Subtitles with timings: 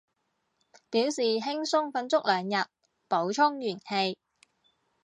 [0.89, 2.67] 表示輕鬆瞓足兩日，
[3.07, 4.17] 補充元氣